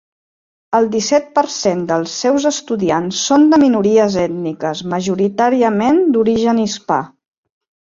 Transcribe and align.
El 0.77 0.87
disset 0.93 1.27
per 1.35 1.43
cent 1.55 1.83
dels 1.91 2.15
seus 2.25 2.47
estudiants 2.51 3.21
són 3.29 3.45
de 3.53 3.61
minories 3.65 4.17
ètniques, 4.25 4.83
majoritàriament 4.97 6.03
d'origen 6.17 6.65
hispà. 6.67 7.01